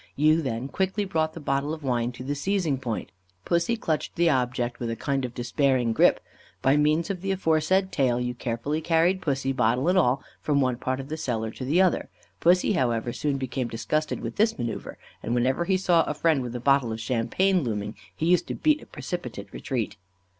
[0.15, 3.11] You then quickly brought the bottle of wine to the seizing point;
[3.45, 6.19] Pussy clutched the object with a kind of despairing grip.
[6.63, 10.77] By means of the aforesaid tail, you carefully carried pussy, bottle and all, from one
[10.77, 12.09] part of the cellar to the other.
[12.39, 16.55] Pussy, however, soon became disgusted with this manœuvre, and whenever he saw a friend with
[16.55, 19.97] a bottle of champagne looming, he used to beat a precipitate retreat.